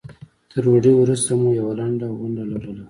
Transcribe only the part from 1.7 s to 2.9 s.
لنډه غونډه لرله.